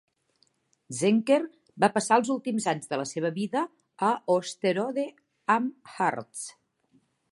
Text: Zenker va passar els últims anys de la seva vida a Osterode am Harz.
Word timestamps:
Zenker 0.99 1.37
va 1.83 1.89
passar 1.97 2.17
els 2.21 2.31
últims 2.35 2.67
anys 2.73 2.91
de 2.93 2.99
la 3.01 3.05
seva 3.09 3.31
vida 3.35 3.63
a 4.09 4.09
Osterode 4.37 5.05
am 5.59 5.69
Harz. 5.93 6.47